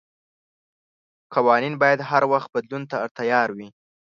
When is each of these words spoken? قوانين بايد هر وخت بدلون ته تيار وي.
قوانين 1.33 1.73
بايد 1.81 1.99
هر 2.09 2.23
وخت 2.33 2.49
بدلون 2.55 2.83
ته 2.91 2.97
تيار 3.17 3.49
وي. 3.57 3.67